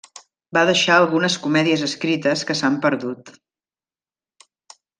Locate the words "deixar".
0.69-0.95